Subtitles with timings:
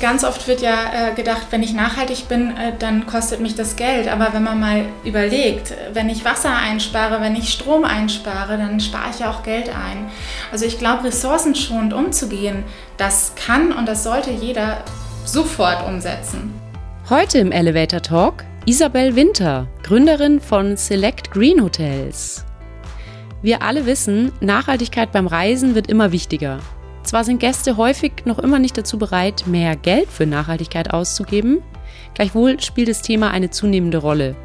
[0.00, 3.76] ganz oft wird ja äh, gedacht, wenn ich nachhaltig bin, äh, dann kostet mich das
[3.76, 4.08] Geld.
[4.08, 9.10] Aber wenn man mal überlegt, wenn ich Wasser einspare, wenn ich Strom einspare, dann spare
[9.12, 10.10] ich ja auch Geld ein.
[10.52, 12.64] Also ich glaube, ressourcenschonend umzugehen,
[12.96, 14.78] das kann und das sollte jeder
[15.24, 16.52] sofort umsetzen.
[17.10, 22.44] Heute im Elevator Talk Isabel Winter, Gründerin von Select Green Hotels.
[23.40, 26.58] Wir alle wissen, Nachhaltigkeit beim Reisen wird immer wichtiger.
[27.08, 31.62] Zwar sind Gäste häufig noch immer nicht dazu bereit, mehr Geld für Nachhaltigkeit auszugeben,
[32.12, 34.36] gleichwohl spielt das Thema eine zunehmende Rolle.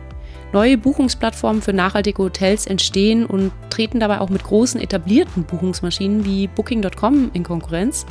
[0.53, 6.47] Neue Buchungsplattformen für nachhaltige Hotels entstehen und treten dabei auch mit großen etablierten Buchungsmaschinen wie
[6.47, 8.05] Booking.com in Konkurrenz,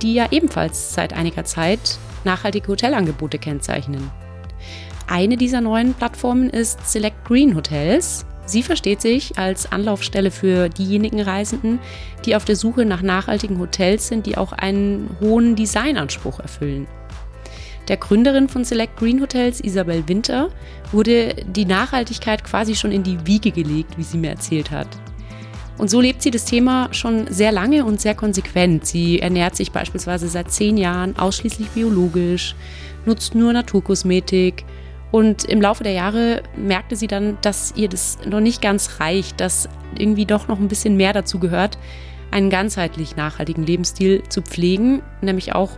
[0.00, 4.10] die ja ebenfalls seit einiger Zeit nachhaltige Hotelangebote kennzeichnen.
[5.08, 11.20] Eine dieser neuen Plattformen ist Select Green Hotels, Sie versteht sich als Anlaufstelle für diejenigen
[11.20, 11.78] Reisenden,
[12.24, 16.86] die auf der Suche nach nachhaltigen Hotels sind, die auch einen hohen Designanspruch erfüllen.
[17.88, 20.48] Der Gründerin von Select Green Hotels, Isabel Winter,
[20.90, 24.88] wurde die Nachhaltigkeit quasi schon in die Wiege gelegt, wie sie mir erzählt hat.
[25.76, 28.86] Und so lebt sie das Thema schon sehr lange und sehr konsequent.
[28.86, 32.54] Sie ernährt sich beispielsweise seit zehn Jahren ausschließlich biologisch,
[33.04, 34.64] nutzt nur Naturkosmetik,
[35.14, 39.40] und im Laufe der Jahre merkte sie dann, dass ihr das noch nicht ganz reicht,
[39.40, 41.78] dass irgendwie doch noch ein bisschen mehr dazu gehört,
[42.32, 45.70] einen ganzheitlich nachhaltigen Lebensstil zu pflegen, nämlich auch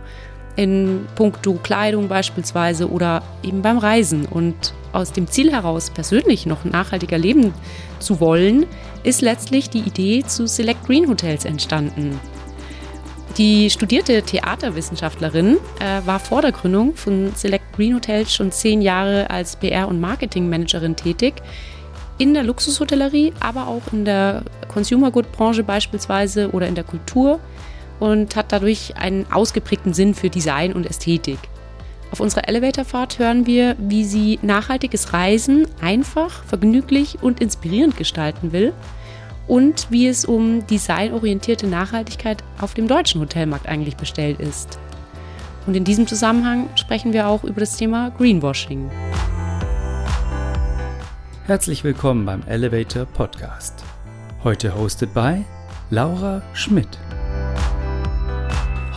[0.55, 4.25] in puncto Kleidung beispielsweise oder eben beim Reisen.
[4.25, 7.53] Und aus dem Ziel heraus, persönlich noch nachhaltiger leben
[7.99, 8.65] zu wollen,
[9.03, 12.19] ist letztlich die Idee zu Select Green Hotels entstanden.
[13.37, 19.29] Die studierte Theaterwissenschaftlerin äh, war vor der Gründung von Select Green Hotels schon zehn Jahre
[19.29, 21.35] als PR- und Marketingmanagerin tätig.
[22.17, 27.39] In der Luxushotellerie, aber auch in der Consumer Good Branche beispielsweise oder in der Kultur
[27.99, 31.37] und hat dadurch einen ausgeprägten Sinn für Design und Ästhetik.
[32.11, 38.73] Auf unserer Elevatorfahrt hören wir, wie sie nachhaltiges Reisen einfach, vergnüglich und inspirierend gestalten will
[39.47, 44.77] und wie es um designorientierte Nachhaltigkeit auf dem deutschen Hotelmarkt eigentlich bestellt ist.
[45.65, 48.89] Und in diesem Zusammenhang sprechen wir auch über das Thema Greenwashing.
[51.45, 53.83] Herzlich willkommen beim Elevator Podcast.
[54.43, 55.43] Heute hosted by
[55.89, 56.97] Laura Schmidt.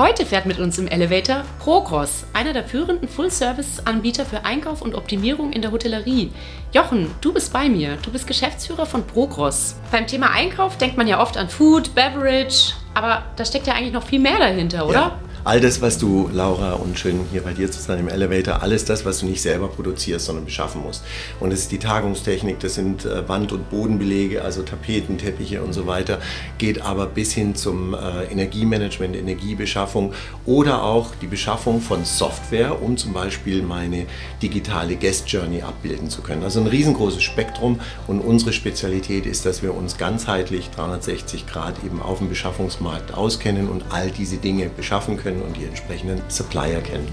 [0.00, 5.52] Heute fährt mit uns im Elevator Progros, einer der führenden Full-Service-Anbieter für Einkauf und Optimierung
[5.52, 6.32] in der Hotellerie.
[6.72, 7.98] Jochen, du bist bei mir.
[8.02, 9.76] Du bist Geschäftsführer von Progros.
[9.92, 13.92] Beim Thema Einkauf denkt man ja oft an Food, Beverage, aber da steckt ja eigentlich
[13.92, 14.98] noch viel mehr dahinter, oder?
[14.98, 18.62] Ja all das, was du, Laura, und schön hier bei dir zu sein im Elevator,
[18.62, 21.02] alles das, was du nicht selber produzierst, sondern beschaffen musst.
[21.38, 25.72] Und es ist die Tagungstechnik, das sind äh, Wand- und Bodenbelege, also Tapeten, Teppiche und
[25.72, 26.18] so weiter,
[26.58, 30.12] geht aber bis hin zum äh, Energiemanagement, Energiebeschaffung
[30.44, 34.06] oder auch die Beschaffung von Software, um zum Beispiel meine
[34.42, 36.42] digitale Guest Journey abbilden zu können.
[36.42, 42.02] Also ein riesengroßes Spektrum und unsere Spezialität ist, dass wir uns ganzheitlich 360 Grad eben
[42.02, 46.80] auf dem Beschaffungsmarkt auskennen und all diese Dinge beschaffen können können und die entsprechenden Supplier
[46.80, 47.08] kennen.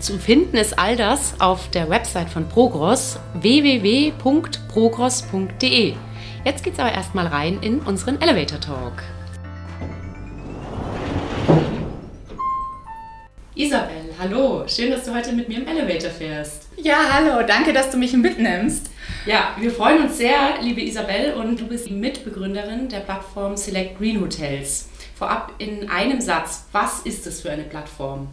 [0.00, 5.94] Zu finden ist all das auf der Website von Progros www.progros.de.
[6.44, 9.02] Jetzt geht's aber erstmal rein in unseren Elevator Talk.
[13.54, 16.68] Isabel, hallo, schön, dass du heute mit mir im Elevator fährst.
[16.78, 18.88] Ja, hallo, danke, dass du mich mitnimmst.
[19.26, 23.98] Ja, wir freuen uns sehr, liebe Isabel, und du bist die Mitbegründerin der Plattform Select
[23.98, 24.88] Green Hotels
[25.20, 28.28] vorab in einem Satz, was ist es für eine Plattform?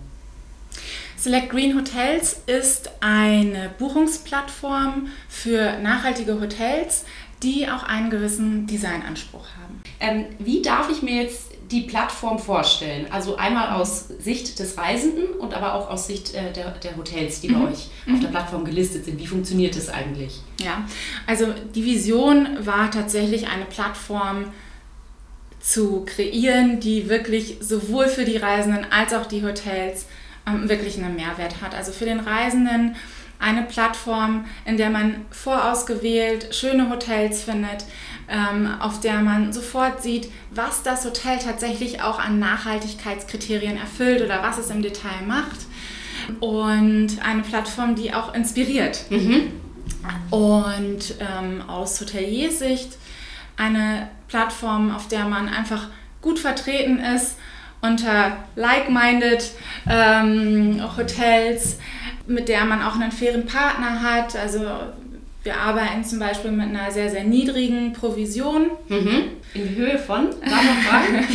[1.17, 7.03] Select Green Hotels ist eine Buchungsplattform für nachhaltige Hotels,
[7.43, 9.83] die auch einen gewissen Designanspruch haben.
[9.99, 13.07] Ähm, wie darf ich mir jetzt die Plattform vorstellen?
[13.11, 17.41] Also einmal aus Sicht des Reisenden und aber auch aus Sicht äh, der, der, Hotels,
[17.41, 17.53] die mhm.
[17.53, 18.31] bei euch auf der mhm.
[18.31, 19.19] Plattform gelistet sind.
[19.19, 20.39] Wie funktioniert das eigentlich?
[20.61, 20.87] Ja,
[21.25, 24.45] also die Vision war tatsächlich eine Plattform,
[25.67, 30.05] zu kreieren, die wirklich sowohl für die Reisenden als auch die Hotels
[30.47, 31.75] ähm, wirklich einen Mehrwert hat.
[31.75, 32.95] Also für den Reisenden
[33.37, 37.83] eine Plattform, in der man vorausgewählt schöne Hotels findet,
[38.29, 44.41] ähm, auf der man sofort sieht, was das Hotel tatsächlich auch an Nachhaltigkeitskriterien erfüllt oder
[44.41, 45.65] was es im Detail macht.
[46.39, 49.03] Und eine Plattform, die auch inspiriert.
[49.09, 49.51] Mhm.
[50.31, 52.97] Und ähm, aus Hoteliersicht
[53.57, 55.87] eine Plattform, auf der man einfach
[56.21, 57.37] gut vertreten ist
[57.81, 59.51] unter like-minded
[59.89, 61.77] ähm, Hotels,
[62.25, 64.35] mit der man auch einen fairen Partner hat.
[64.35, 64.61] Also
[65.43, 68.71] wir arbeiten zum Beispiel mit einer sehr, sehr niedrigen Provision.
[68.89, 69.23] Mhm.
[69.53, 70.29] In Höhe von?
[70.41, 71.25] Darf man fragen?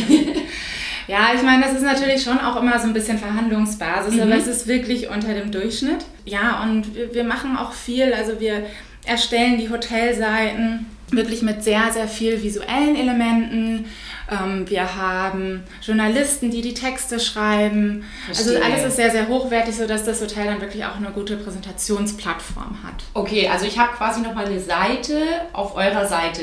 [1.07, 4.21] Ja, ich meine, das ist natürlich schon auch immer so ein bisschen Verhandlungsbasis, Mhm.
[4.21, 6.05] aber es ist wirklich unter dem Durchschnitt.
[6.25, 8.13] Ja, und wir, wir machen auch viel.
[8.13, 8.65] Also wir
[9.05, 13.85] erstellen die Hotelseiten wirklich mit sehr, sehr viel visuellen Elementen.
[14.31, 18.03] Ähm, wir haben Journalisten, die die Texte schreiben.
[18.25, 18.55] Verstehe.
[18.57, 22.83] Also alles ist sehr, sehr hochwertig, sodass das Hotel dann wirklich auch eine gute Präsentationsplattform
[22.83, 23.03] hat.
[23.13, 25.15] Okay, also ich habe quasi nochmal eine Seite
[25.53, 26.41] auf eurer Seite,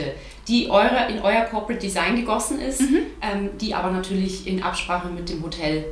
[0.49, 5.29] die eure, in euer Corporate Design gegossen ist, ähm, die aber natürlich in Absprache mit
[5.29, 5.85] dem Hotel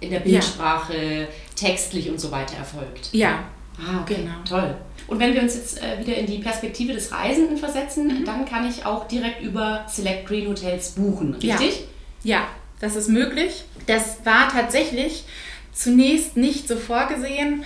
[0.00, 3.10] in der Bildsprache, textlich und so weiter erfolgt.
[3.12, 3.38] Ja,
[3.78, 4.34] Ah, okay, Genau.
[4.46, 4.74] toll.
[5.12, 8.66] Und wenn wir uns jetzt äh, wieder in die Perspektive des Reisenden versetzen, dann kann
[8.66, 11.56] ich auch direkt über Select Green Hotels buchen, Ja.
[11.56, 11.84] richtig?
[12.24, 12.46] Ja,
[12.80, 13.64] das ist möglich.
[13.86, 15.24] Das war tatsächlich
[15.70, 17.62] zunächst nicht so vorgesehen.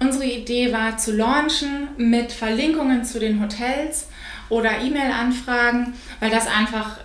[0.00, 4.08] Unsere Idee war zu launchen mit Verlinkungen zu den Hotels
[4.50, 6.98] oder E-Mail-Anfragen, weil das einfach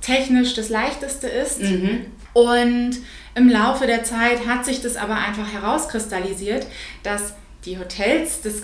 [0.00, 1.62] technisch das leichteste ist.
[1.62, 2.06] Mhm.
[2.32, 2.96] Und
[3.36, 6.66] im Laufe der Zeit hat sich das aber einfach herauskristallisiert,
[7.04, 7.34] dass
[7.64, 8.62] die Hotels das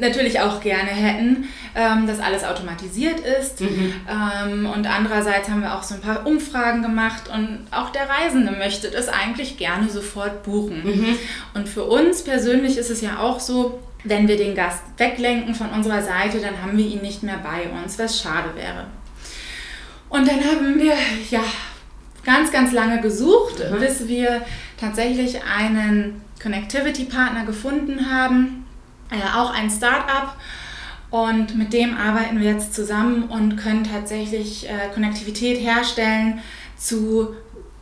[0.00, 3.60] natürlich auch gerne hätten, ähm, dass alles automatisiert ist.
[3.60, 8.52] Ähm, und andererseits haben wir auch so ein paar Umfragen gemacht und auch der Reisende
[8.52, 11.16] möchte das eigentlich gerne sofort buchen.
[11.54, 15.70] Und für uns persönlich ist es ja auch so, wenn wir den Gast weglenken von
[15.70, 18.86] unserer Seite, dann haben wir ihn nicht mehr bei uns, was schade wäre.
[20.10, 20.94] Und dann haben wir
[21.30, 21.42] ja
[22.24, 24.42] ganz, ganz lange gesucht, bis wir
[24.78, 28.63] tatsächlich einen Connectivity-Partner gefunden haben,
[29.10, 30.36] äh, auch ein Start-up.
[31.10, 36.40] Und mit dem arbeiten wir jetzt zusammen und können tatsächlich äh, Konnektivität herstellen
[36.76, 37.34] zu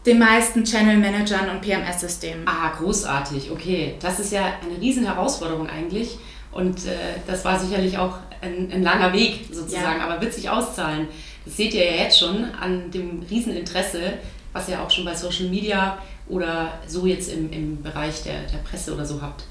[0.04, 2.46] den meisten Channel-Managern und PMS-Systemen.
[2.46, 3.94] Ah, großartig, okay.
[4.00, 6.18] Das ist ja eine riesen Herausforderung eigentlich.
[6.50, 6.94] Und äh,
[7.26, 10.06] das war sicherlich auch ein, ein langer Weg sozusagen, Ja.
[10.06, 11.08] aber wird sich auszahlen.
[11.46, 14.14] Das seht ihr ja jetzt schon an dem riesen Interesse,
[14.52, 15.98] was ihr auch schon bei Social Media
[16.28, 19.44] oder so jetzt im, im Bereich der, der Presse oder so habt.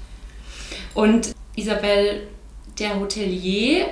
[0.94, 2.28] Und Isabel,
[2.78, 3.86] der Hotelier,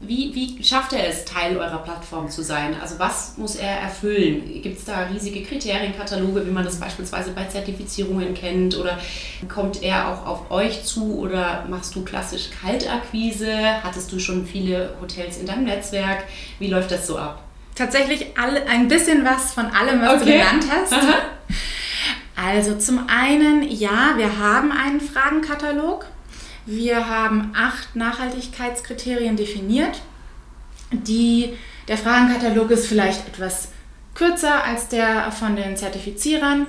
[0.00, 2.76] wie, wie schafft er es, Teil eurer Plattform zu sein?
[2.80, 4.60] Also was muss er erfüllen?
[4.62, 8.76] Gibt es da riesige Kriterienkataloge, wie man das beispielsweise bei Zertifizierungen kennt?
[8.76, 8.98] Oder
[9.48, 13.82] kommt er auch auf euch zu oder machst du klassisch Kaltakquise?
[13.82, 16.24] Hattest du schon viele Hotels in deinem Netzwerk?
[16.58, 17.42] Wie läuft das so ab?
[17.74, 20.38] Tatsächlich alle, ein bisschen was von allem, was du Okay.
[20.38, 20.92] genannt hast.
[20.92, 21.14] Aha.
[22.36, 26.06] Also zum einen, ja, wir haben einen Fragenkatalog.
[26.66, 30.00] Wir haben acht Nachhaltigkeitskriterien definiert.
[30.92, 31.56] Die,
[31.88, 33.68] der Fragenkatalog ist vielleicht etwas
[34.14, 36.68] kürzer als der von den Zertifizierern,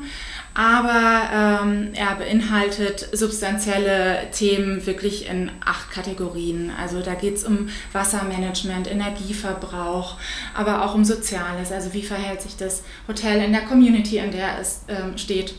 [0.55, 6.71] aber ähm, er beinhaltet substanzielle Themen wirklich in acht Kategorien.
[6.79, 10.17] Also da geht es um Wassermanagement, Energieverbrauch,
[10.55, 11.71] aber auch um Soziales.
[11.71, 15.55] Also wie verhält sich das Hotel in der Community, in der es ähm, steht.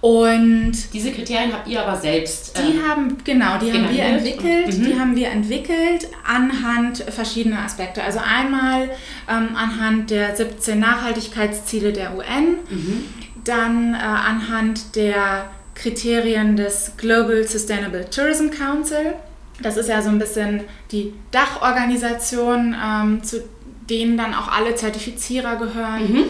[0.00, 2.56] Und Diese Kriterien habt ihr aber selbst.
[2.56, 4.66] die ähm, haben, genau, die haben wir entwickelt.
[4.66, 4.84] und- mhm.
[4.84, 8.02] Die haben wir entwickelt anhand verschiedener Aspekte.
[8.04, 8.90] Also einmal
[9.28, 13.04] ähm, anhand der 17 Nachhaltigkeitsziele der UN, mhm.
[13.42, 19.14] dann äh, anhand der Kriterien des Global Sustainable Tourism Council.
[19.60, 20.60] Das ist ja so ein bisschen
[20.92, 23.42] die Dachorganisation, ähm, zu
[23.90, 26.12] denen dann auch alle Zertifizierer gehören.
[26.12, 26.24] Mhm.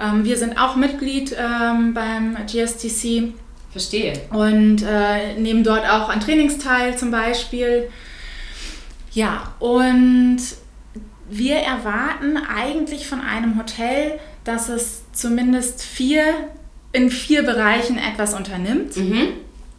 [0.00, 3.32] Ähm, wir sind auch Mitglied ähm, beim GSTC
[3.70, 4.14] Verstehe.
[4.30, 7.88] und äh, nehmen dort auch an Trainings teil zum Beispiel.
[9.12, 10.38] Ja, und
[11.28, 16.22] wir erwarten eigentlich von einem Hotel, dass es zumindest vier
[16.92, 19.28] in vier Bereichen etwas unternimmt, Mhm.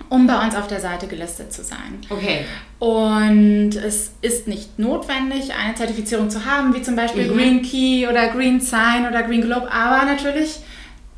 [0.09, 1.99] Um bei uns auf der Seite gelistet zu sein.
[2.09, 2.45] Okay.
[2.79, 7.35] Und es ist nicht notwendig, eine Zertifizierung zu haben, wie zum Beispiel Mhm.
[7.37, 10.59] Green Key oder Green Sign oder Green Globe, aber natürlich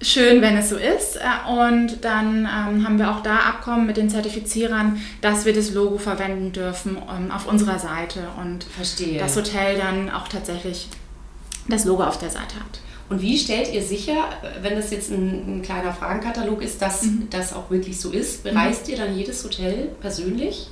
[0.01, 1.17] schön, wenn es so ist.
[1.17, 5.73] Äh, Und dann ähm, haben wir auch da Abkommen mit den Zertifizierern, dass wir das
[5.73, 9.19] Logo verwenden dürfen ähm, auf unserer Seite und Verstehe.
[9.19, 10.87] das Hotel dann auch tatsächlich
[11.67, 12.79] das Logo auf der Seite hat.
[13.09, 14.29] Und wie stellt ihr sicher,
[14.61, 18.43] wenn das jetzt ein, ein kleiner Fragenkatalog ist, dass das auch wirklich so ist?
[18.43, 20.69] Bereist ihr dann jedes Hotel persönlich?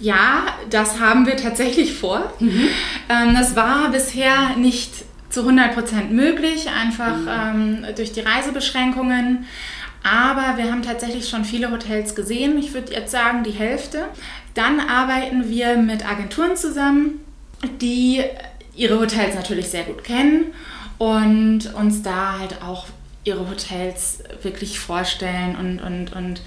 [0.00, 2.32] Ja, das haben wir tatsächlich vor.
[3.10, 4.92] Ähm, das war bisher nicht
[5.30, 9.46] zu 100% möglich, einfach ähm, durch die Reisebeschränkungen.
[10.02, 12.58] Aber wir haben tatsächlich schon viele Hotels gesehen.
[12.58, 14.04] Ich würde jetzt sagen, die Hälfte.
[14.54, 17.20] Dann arbeiten wir mit Agenturen zusammen,
[17.80, 18.22] die
[18.78, 20.46] ihre Hotels natürlich sehr gut kennen
[20.98, 22.86] und uns da halt auch
[23.24, 26.40] ihre Hotels wirklich vorstellen und, und, und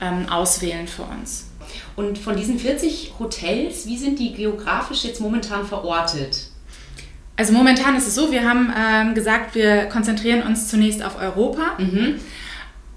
[0.00, 1.50] ähm, auswählen für uns.
[1.96, 6.48] Und von diesen 40 Hotels, wie sind die geografisch jetzt momentan verortet?
[7.36, 11.76] Also momentan ist es so, wir haben ähm, gesagt, wir konzentrieren uns zunächst auf Europa
[11.78, 12.20] Mhm.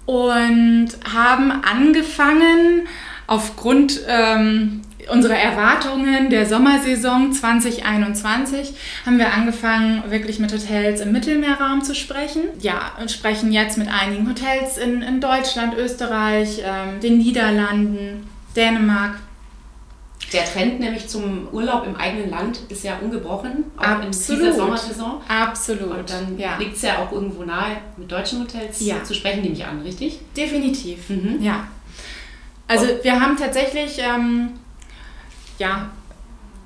[0.05, 2.87] und haben angefangen
[3.27, 4.81] aufgrund ähm,
[5.11, 8.73] unserer Erwartungen der Sommersaison 2021
[9.05, 12.43] haben wir angefangen, wirklich mit Hotels im Mittelmeerraum zu sprechen.
[12.59, 19.15] Ja, und sprechen jetzt mit einigen Hotels in, in Deutschland, Österreich, ähm, den Niederlanden, Dänemark.
[20.33, 24.41] Der Trend nämlich zum Urlaub im eigenen Land ist ja ungebrochen, auch in Absolut.
[24.41, 25.21] dieser Sommersaison.
[25.27, 25.97] Absolut.
[25.99, 26.57] Und dann ja.
[26.57, 29.03] liegt es ja auch irgendwo nahe, mit deutschen Hotels Ja.
[29.03, 30.19] zu sprechen, nehme ich an, richtig?
[30.35, 31.37] Definitiv, Mhm.
[31.41, 31.67] ja.
[32.67, 34.49] Also wir haben tatsächlich, ähm,
[35.57, 35.89] ja,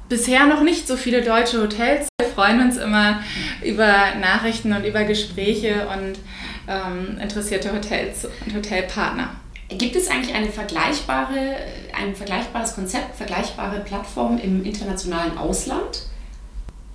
[0.07, 2.07] bisher noch nicht so viele deutsche Hotels.
[2.19, 3.21] Wir freuen uns immer
[3.63, 6.19] über Nachrichten und über Gespräche und
[6.67, 9.29] ähm, interessierte Hotels und Hotelpartner.
[9.69, 11.55] Gibt es eigentlich eine vergleichbare,
[11.95, 16.05] ein vergleichbares Konzept, vergleichbare Plattformen im internationalen Ausland?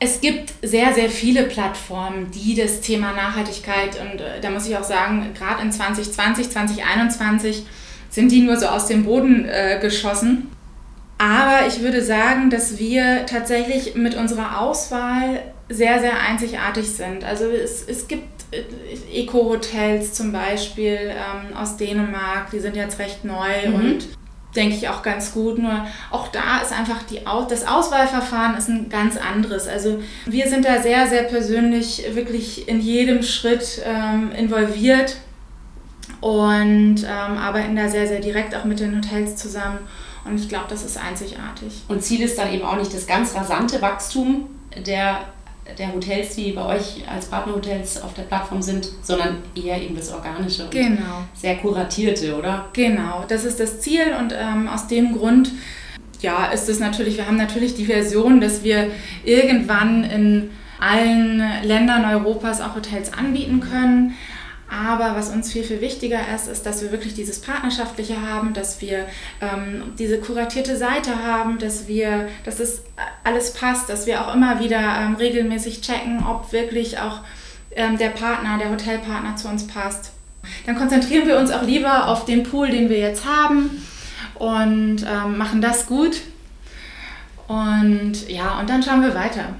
[0.01, 4.77] Es gibt sehr, sehr viele Plattformen, die das Thema Nachhaltigkeit und äh, da muss ich
[4.77, 7.65] auch sagen, gerade in 2020, 2021
[8.11, 10.51] sind die nur so aus dem Boden äh, geschossen.
[11.19, 17.25] Aber ich würde sagen, dass wir tatsächlich mit unserer Auswahl sehr, sehr einzigartig sind.
[17.25, 23.25] Also es, es gibt äh, Eco-Hotels zum Beispiel ähm, aus Dänemark, die sind jetzt recht
[23.25, 23.75] neu Mhm.
[23.75, 24.09] und
[24.57, 25.59] denke ich auch ganz gut.
[25.59, 29.67] Nur auch da ist einfach die Aus das Auswahlverfahren ist ein ganz anderes.
[29.67, 35.17] Also wir sind da sehr, sehr persönlich wirklich in jedem Schritt ähm, involviert
[36.21, 39.79] und ähm, arbeiten da sehr, sehr direkt auch mit den Hotels zusammen.
[40.25, 41.83] Und ich glaube, das ist einzigartig.
[41.89, 44.47] Und Ziel ist dann eben auch nicht das ganz rasante Wachstum
[44.87, 45.21] der,
[45.79, 50.13] der Hotels, die bei euch als Partnerhotels auf der Plattform sind, sondern eher eben das
[50.13, 51.25] Organische und Genau.
[51.35, 52.67] sehr kuratierte, oder?
[52.73, 55.53] Genau, das ist das Ziel und ähm, aus dem Grund,
[56.21, 58.91] ja, ist es natürlich, wir haben natürlich die Version, dass wir
[59.25, 60.51] irgendwann in
[60.81, 64.15] allen Ländern Europas auch Hotels anbieten können.
[64.71, 68.81] Aber was uns viel, viel wichtiger ist, ist, dass wir wirklich dieses Partnerschaftliche haben, dass
[68.81, 69.07] wir
[69.41, 72.83] ähm, diese kuratierte Seite haben, dass wir, dass es
[73.25, 77.21] alles passt, dass wir auch immer wieder ähm, regelmäßig checken, ob wirklich auch
[77.77, 80.13] ähm, der Partner, der Hotelpartner zu uns passt.
[80.67, 83.83] Dann konzentrieren wir uns auch lieber auf den Pool, den wir jetzt haben
[84.35, 86.21] und ähm, machen das gut.
[87.47, 89.55] Und ja, und dann schauen wir weiter.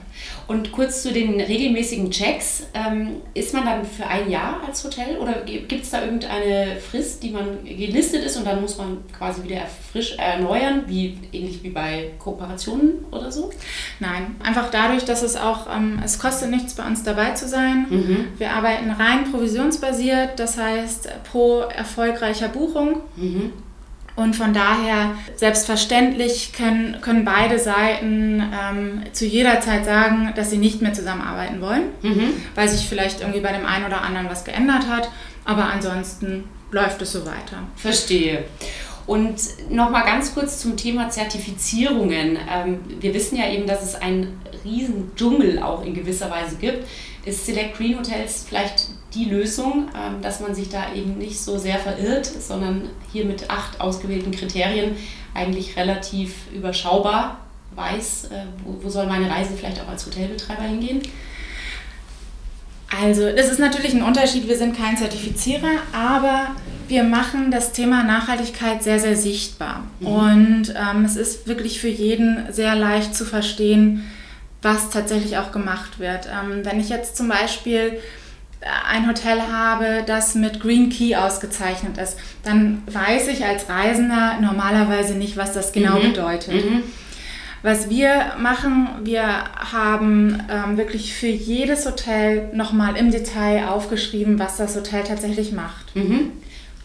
[0.47, 2.67] Und kurz zu den regelmäßigen Checks.
[2.75, 7.23] Ähm, ist man dann für ein Jahr als Hotel oder gibt es da irgendeine Frist,
[7.23, 11.71] die man gelistet ist und dann muss man quasi wieder frisch erneuern, wie, ähnlich wie
[11.71, 13.51] bei Kooperationen oder so?
[14.01, 17.87] Nein, einfach dadurch, dass es auch, ähm, es kostet nichts bei uns dabei zu sein.
[17.89, 18.29] Mhm.
[18.39, 23.01] Wir arbeiten rein provisionsbasiert, das heißt pro erfolgreicher Buchung.
[23.17, 23.53] Mhm.
[24.17, 30.59] Und von daher, selbstverständlich können, können beide Seiten ähm, zu jeder Zeit sagen, dass sie
[30.59, 32.35] nicht mehr zusammenarbeiten wollen, Mhm.
[32.55, 35.11] weil sich vielleicht irgendwie bei dem einen oder anderen was geändert hat.
[35.45, 37.59] Aber ansonsten läuft es so weiter.
[37.77, 38.45] Verstehe.
[39.07, 39.35] Und
[39.69, 42.39] nochmal ganz kurz zum Thema Zertifizierungen.
[42.51, 46.87] Ähm, wir wissen ja eben, dass es einen riesen Dschungel auch in gewisser Weise gibt.
[47.25, 51.59] Ist Select Green Hotels vielleicht die Lösung, ähm, dass man sich da eben nicht so
[51.59, 54.97] sehr verirrt, sondern hier mit acht ausgewählten Kriterien
[55.35, 57.39] eigentlich relativ überschaubar
[57.75, 61.03] weiß, äh, wo, soll meine Reise vielleicht auch als Hotelbetreiber hingehen?
[63.03, 64.47] Also, das ist natürlich ein Unterschied.
[64.47, 66.55] Wir sind kein Zertifizierer, aber
[66.87, 69.85] wir machen das Thema Nachhaltigkeit sehr, sehr sichtbar.
[70.01, 74.05] Und ähm, es ist wirklich für jeden sehr leicht zu verstehen,
[74.63, 76.27] was tatsächlich auch gemacht wird.
[76.27, 77.99] Ähm, wenn ich jetzt zum Beispiel
[78.91, 85.15] ein Hotel habe, das mit Green Key ausgezeichnet ist, dann weiß ich als Reisender normalerweise
[85.15, 86.03] nicht, was das genau Mhm.
[86.13, 86.55] bedeutet.
[86.71, 86.83] Mhm.
[87.63, 89.23] Was wir machen, wir
[89.73, 95.97] haben ähm, wirklich für jedes Hotel nochmal im Detail aufgeschrieben, was das Hotel tatsächlich macht.
[95.97, 96.33] Mhm.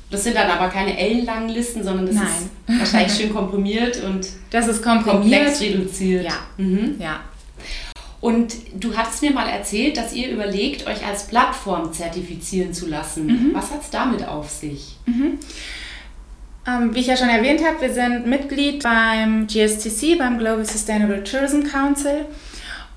[0.09, 2.25] Das sind dann aber keine ellenlangen Listen, sondern das Nein.
[2.67, 6.23] ist wahrscheinlich schön komprimiert und Das ist komplex reduziert.
[6.25, 6.33] Ja.
[6.57, 6.95] Mhm.
[6.97, 7.19] Ja.
[8.21, 13.27] Und du hattest mir mal erzählt, dass ihr überlegt, euch als Plattform zertifizieren zu lassen.
[13.27, 13.49] Mhm.
[13.53, 14.97] Was hat es damit auf sich?
[16.67, 21.23] Ähm, wie ich ja schon erwähnt habe, wir sind Mitglied beim GSTC, beim Global Sustainable
[21.23, 22.25] Tourism Council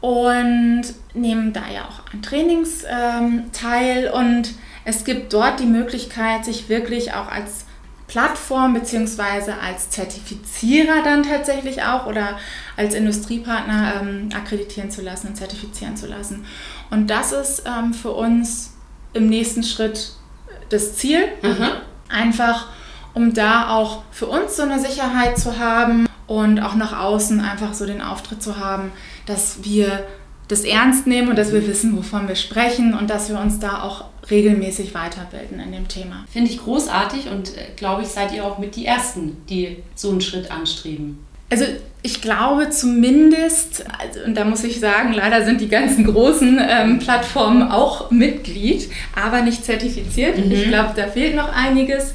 [0.01, 0.83] und
[1.15, 6.69] nehmen da ja auch an Trainings ähm, teil und es gibt dort die Möglichkeit, sich
[6.69, 7.65] wirklich auch als
[8.07, 9.53] Plattform bzw.
[9.53, 12.39] als Zertifizierer dann tatsächlich auch oder
[12.77, 16.45] als Industriepartner ähm, akkreditieren zu lassen und zertifizieren zu lassen.
[16.91, 18.75] Und das ist ähm, für uns
[19.13, 20.13] im nächsten Schritt
[20.69, 21.29] das Ziel,
[22.09, 22.69] einfach
[23.15, 27.75] um da auch für uns so eine Sicherheit zu haben und auch nach außen einfach
[27.75, 28.93] so den Auftritt zu haben,
[29.27, 30.07] dass wir
[30.53, 33.83] das ernst nehmen und dass wir wissen, wovon wir sprechen und dass wir uns da
[33.83, 36.25] auch regelmäßig weiterbilden in dem Thema.
[36.33, 40.11] Finde ich großartig und äh, glaube ich, seid ihr auch mit die Ersten, die so
[40.11, 41.19] einen Schritt anstreben.
[41.51, 41.65] Also
[42.03, 46.99] ich glaube zumindest, also, und da muss ich sagen, leider sind die ganzen großen ähm,
[46.99, 50.39] Plattformen auch Mitglied, aber nicht zertifiziert.
[50.39, 50.51] Mhm.
[50.51, 52.15] Ich glaube, da fehlt noch einiges.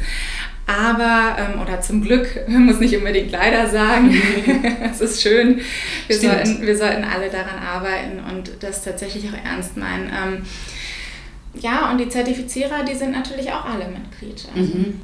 [0.67, 4.13] Aber, ähm, oder zum Glück, man muss nicht unbedingt leider sagen,
[4.91, 5.61] es ist schön,
[6.07, 10.09] wir sollten, wir sollten alle daran arbeiten und das tatsächlich auch ernst meinen.
[10.09, 10.45] Ähm,
[11.61, 14.47] ja, und die Zertifizierer, die sind natürlich auch alle Mitglied.
[14.53, 15.01] Mhm.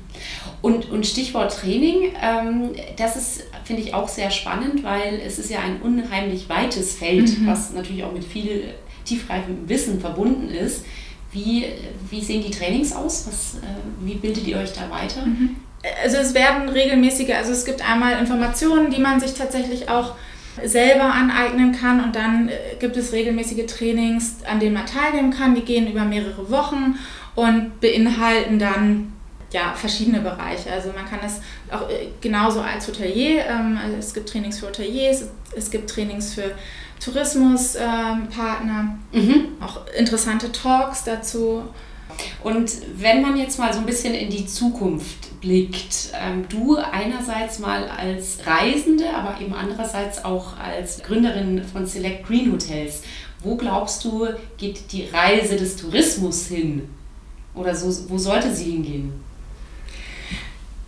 [0.61, 5.49] Und, und Stichwort Training, ähm, das ist, finde ich, auch sehr spannend, weil es ist
[5.49, 7.47] ja ein unheimlich weites Feld, mhm.
[7.47, 8.73] was natürlich auch mit viel
[9.05, 10.85] tiefgreifendem Wissen verbunden ist.
[11.33, 11.65] Wie,
[12.09, 13.25] wie sehen die Trainings aus?
[13.27, 13.67] Was, äh,
[14.01, 15.25] wie bildet ihr euch da weiter?
[15.25, 15.57] Mhm.
[16.01, 20.15] Also es werden regelmäßige, also es gibt einmal Informationen, die man sich tatsächlich auch
[20.63, 25.55] selber aneignen kann und dann äh, gibt es regelmäßige Trainings, an denen man teilnehmen kann.
[25.55, 26.95] Die gehen über mehrere Wochen
[27.35, 29.12] und beinhalten dann
[29.53, 30.71] ja, verschiedene Bereiche.
[30.71, 31.39] Also man kann es
[31.71, 36.51] auch äh, genauso als Hotelier, ähm, es gibt Trainings für Hoteliers, es gibt Trainings für
[36.99, 39.47] Tourismuspartner, ähm, mhm.
[39.61, 41.63] auch interessante Talks dazu.
[42.43, 47.59] Und wenn man jetzt mal so ein bisschen in die Zukunft blickt, ähm, du einerseits
[47.59, 53.01] mal als Reisende, aber eben andererseits auch als Gründerin von Select Green Hotels,
[53.41, 56.87] wo glaubst du, geht die Reise des Tourismus hin?
[57.55, 59.22] Oder so, wo sollte sie hingehen?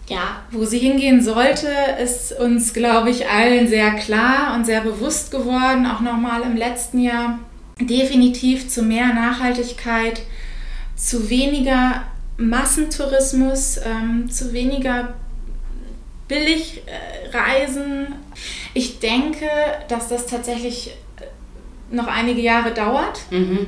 [0.07, 1.67] Ja, wo sie hingehen sollte,
[2.01, 6.99] ist uns, glaube ich, allen sehr klar und sehr bewusst geworden, auch nochmal im letzten
[6.99, 7.39] Jahr.
[7.79, 10.21] Definitiv zu mehr Nachhaltigkeit,
[10.95, 12.03] zu weniger
[12.37, 15.15] Massentourismus, ähm, zu weniger
[16.27, 18.07] Billigreisen.
[18.73, 19.47] Ich denke,
[19.87, 20.95] dass das tatsächlich
[21.91, 23.21] noch einige Jahre dauert.
[23.31, 23.67] Mhm.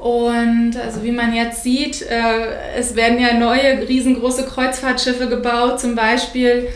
[0.00, 5.94] Und also wie man jetzt sieht, äh, es werden ja neue riesengroße Kreuzfahrtschiffe gebaut, zum
[5.94, 6.68] Beispiel.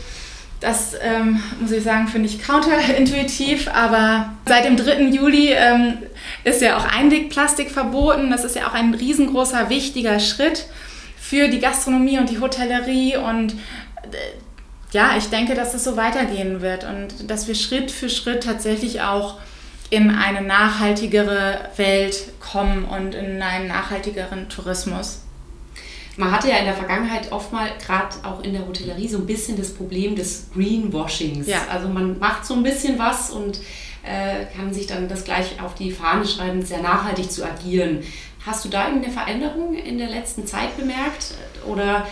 [0.60, 5.04] Das ähm, muss ich sagen, finde ich counterintuitiv, aber seit dem 3.
[5.04, 5.98] Juli ähm,
[6.44, 8.30] ist ja auch Einwegplastik verboten.
[8.30, 10.66] Das ist ja auch ein riesengroßer, wichtiger Schritt
[11.18, 13.16] für die Gastronomie und die Hotellerie.
[13.16, 14.16] Und äh,
[14.92, 19.00] ja, ich denke, dass es so weitergehen wird und dass wir Schritt für Schritt tatsächlich
[19.00, 19.38] auch
[19.90, 25.20] in eine nachhaltigere Welt kommen und in einen nachhaltigeren Tourismus.
[26.16, 29.26] Man hatte ja in der Vergangenheit oft mal, gerade auch in der Hotellerie, so ein
[29.26, 31.48] bisschen das Problem des Greenwashings.
[31.48, 31.66] Ja.
[31.70, 33.58] Also man macht so ein bisschen was und
[34.04, 38.04] äh, kann sich dann das gleich auf die Fahne schreiben, sehr nachhaltig zu agieren.
[38.46, 41.34] Hast du da irgendeine Veränderung in der letzten Zeit bemerkt?
[41.66, 42.06] Oder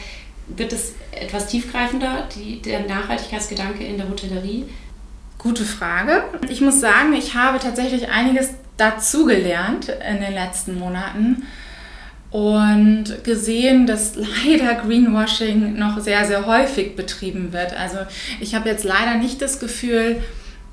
[0.49, 4.65] wird es etwas tiefgreifender, die, der Nachhaltigkeitsgedanke in der Hotellerie?
[5.43, 6.23] Gute Frage.
[6.49, 11.43] Ich muss sagen, ich habe tatsächlich einiges dazugelernt in den letzten Monaten
[12.31, 17.77] und gesehen, dass leider Greenwashing noch sehr, sehr häufig betrieben wird.
[17.77, 17.99] Also
[18.41, 20.23] ich habe jetzt leider nicht das Gefühl,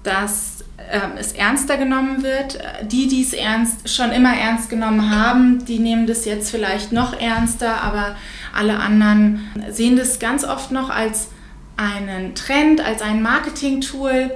[0.04, 2.60] dass äh, es ernster genommen wird.
[2.84, 7.20] Die, die es ernst, schon immer ernst genommen haben, die nehmen das jetzt vielleicht noch
[7.20, 8.16] ernster, aber
[8.56, 11.30] alle anderen sehen das ganz oft noch als
[11.76, 14.30] einen Trend, als ein Marketing-Tool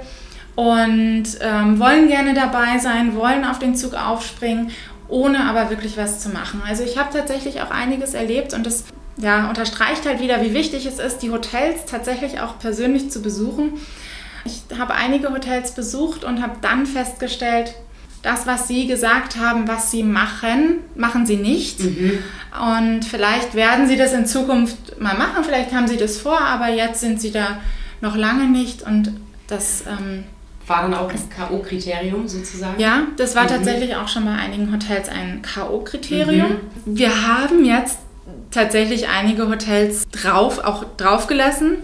[0.56, 4.70] und ähm, wollen gerne dabei sein, wollen auf den Zug aufspringen,
[5.08, 6.62] ohne aber wirklich was zu machen.
[6.66, 8.84] Also ich habe tatsächlich auch einiges erlebt und das
[9.16, 13.74] ja, unterstreicht halt wieder, wie wichtig es ist, die Hotels tatsächlich auch persönlich zu besuchen.
[14.44, 17.74] Ich habe einige Hotels besucht und habe dann festgestellt,
[18.22, 21.80] das, was Sie gesagt haben, was Sie machen, machen Sie nicht.
[21.80, 22.18] Mhm.
[22.78, 26.68] Und vielleicht werden Sie das in Zukunft mal machen, vielleicht haben Sie das vor, aber
[26.68, 27.60] jetzt sind Sie da
[28.00, 29.12] noch lange nicht und
[29.46, 30.24] das ähm,
[30.66, 32.80] war dann auch das K.O.-Kriterium sozusagen?
[32.80, 33.48] Ja, das war mhm.
[33.48, 36.48] tatsächlich auch schon bei einigen Hotels ein K.O.-Kriterium.
[36.84, 36.98] Mhm.
[36.98, 37.98] Wir haben jetzt
[38.50, 41.78] tatsächlich einige Hotels drauf, auch draufgelassen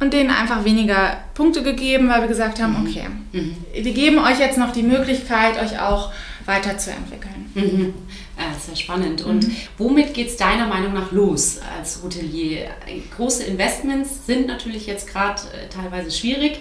[0.00, 2.86] und denen einfach weniger Punkte gegeben, weil wir gesagt haben, mhm.
[2.86, 3.56] okay, mhm.
[3.72, 6.12] wir geben euch jetzt noch die Möglichkeit, euch auch
[6.46, 7.50] weiterzuentwickeln.
[7.54, 7.94] Mhm.
[8.38, 9.22] Ja, sehr spannend.
[9.22, 9.56] Und mhm.
[9.76, 12.70] womit geht es deiner Meinung nach los als Hotelier?
[13.14, 16.60] Große Investments sind natürlich jetzt gerade äh, teilweise schwierig.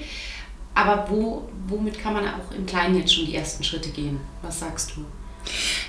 [0.80, 4.20] Aber wo, womit kann man auch im Kleinen jetzt schon die ersten Schritte gehen?
[4.42, 5.06] Was sagst du?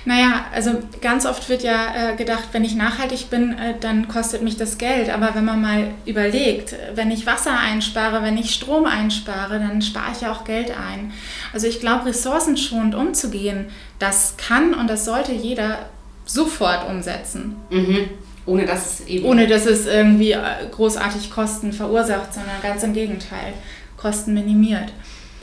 [0.05, 4.41] Naja, also ganz oft wird ja äh, gedacht, wenn ich nachhaltig bin, äh, dann kostet
[4.41, 5.09] mich das Geld.
[5.09, 10.11] Aber wenn man mal überlegt, wenn ich Wasser einspare, wenn ich Strom einspare, dann spare
[10.13, 11.13] ich ja auch Geld ein.
[11.53, 13.67] Also ich glaube, ressourcenschonend umzugehen,
[13.99, 15.85] das kann und das sollte jeder
[16.25, 17.55] sofort umsetzen.
[17.69, 18.09] Mhm.
[18.45, 19.25] Ohne dass es eben.
[19.25, 23.53] Ohne dass es irgendwie äh, großartig Kosten verursacht, sondern ganz im Gegenteil.
[24.01, 24.91] Kosten minimiert.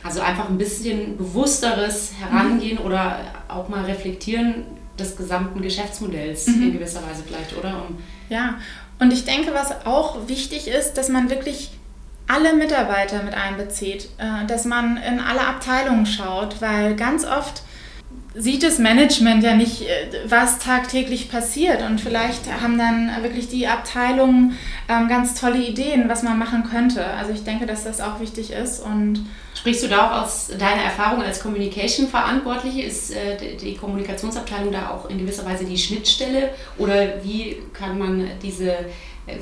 [0.03, 2.87] Also einfach ein bisschen bewussteres Herangehen mhm.
[2.87, 3.19] oder
[3.49, 4.67] auch mal reflektieren
[4.99, 6.63] des gesamten Geschäftsmodells mhm.
[6.63, 7.83] in gewisser Weise vielleicht, oder?
[7.89, 8.57] Um ja,
[8.99, 11.71] und ich denke, was auch wichtig ist, dass man wirklich
[12.27, 17.63] alle Mitarbeiter mit einbezieht, äh, dass man in alle Abteilungen schaut, weil ganz oft
[18.39, 21.83] sieht das Management ja nicht, äh, was tagtäglich passiert.
[21.83, 24.57] Und vielleicht haben dann wirklich die Abteilungen
[24.89, 27.05] ähm, ganz tolle Ideen, was man machen könnte.
[27.05, 28.81] Also ich denke, dass das auch wichtig ist.
[28.81, 32.83] Und Sprichst du da auch aus deiner Erfahrung als Communication-Verantwortliche?
[32.83, 36.51] Ist äh, die Kommunikationsabteilung da auch in gewisser Weise die Schnittstelle?
[36.79, 38.77] Oder wie kann man diese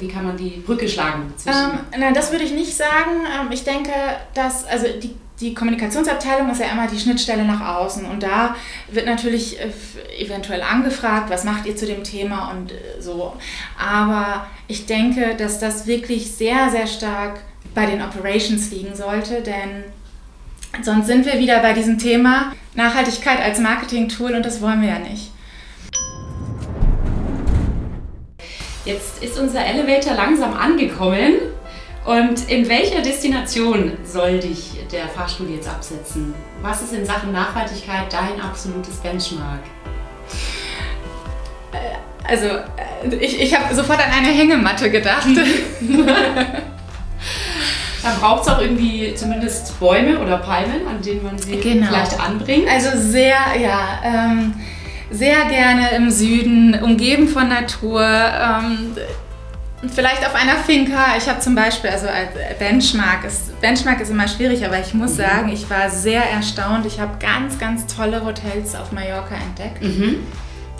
[0.01, 1.33] wie kann man die Brücke schlagen?
[1.47, 3.25] Ähm, nein, das würde ich nicht sagen.
[3.41, 3.93] Ähm, ich denke,
[4.35, 8.57] dass also die die Kommunikationsabteilung ist ja immer die Schnittstelle nach außen und da
[8.91, 9.71] wird natürlich äh,
[10.19, 13.35] eventuell angefragt, was macht ihr zu dem Thema und äh, so.
[13.79, 17.41] Aber ich denke, dass das wirklich sehr, sehr stark
[17.75, 19.85] bei den Operations liegen sollte, denn
[20.83, 24.99] sonst sind wir wieder bei diesem Thema Nachhaltigkeit als Marketing-Tool und das wollen wir ja
[24.99, 25.33] nicht.
[28.87, 31.35] Jetzt ist unser Elevator langsam angekommen
[32.07, 36.35] und in welcher Destination soll dich der Fahrstuhl jetzt absetzen?
[36.63, 39.61] Was ist in Sachen Nachhaltigkeit dein absolutes Benchmark?
[41.73, 45.27] Äh, also, äh, ich, ich habe sofort an eine Hängematte gedacht.
[48.03, 51.87] da braucht es auch irgendwie zumindest Bäume oder Palmen, an denen man sie genau.
[51.89, 52.69] vielleicht anbringt.
[52.69, 54.01] Also sehr, ja.
[54.05, 54.55] Ähm,
[55.11, 58.03] sehr gerne im Süden, umgeben von Natur.
[58.03, 58.97] Ähm,
[59.95, 61.17] Vielleicht auf einer Finca.
[61.17, 65.13] Ich habe zum Beispiel, also als Benchmark ist, Benchmark ist immer schwierig, aber ich muss
[65.13, 65.17] mhm.
[65.17, 66.87] sagen, ich war sehr erstaunt.
[66.87, 70.27] Ich habe ganz, ganz tolle Hotels auf Mallorca entdeckt, mhm.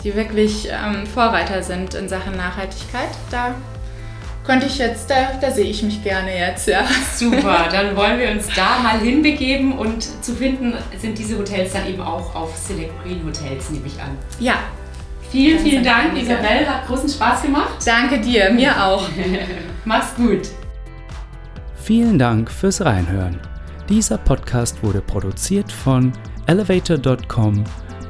[0.03, 3.09] die wirklich ähm, Vorreiter sind in Sachen Nachhaltigkeit.
[3.31, 3.55] Da
[4.47, 6.85] könnte ich jetzt, da, da sehe ich mich gerne jetzt, ja.
[7.13, 11.85] Super, dann wollen wir uns da mal hinbegeben und zu finden sind diese Hotels dann
[11.85, 14.17] eben auch auf Select Green Hotels, nehme ich an.
[14.39, 14.55] Ja,
[15.31, 16.67] Vielen, vielen Dank, Isabel.
[16.67, 17.75] Hat großen Spaß gemacht.
[17.85, 19.07] Danke dir, mir auch.
[19.85, 20.49] Mach's gut.
[21.75, 23.39] Vielen Dank fürs Reinhören.
[23.89, 26.11] Dieser Podcast wurde produziert von
[26.47, 27.63] elevator.com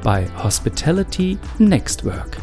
[0.04, 2.38] bei Hospitality Nextwork.